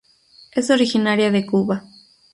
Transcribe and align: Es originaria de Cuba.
Es 0.53 0.71
originaria 0.71 1.29
de 1.29 1.45
Cuba. 1.45 1.83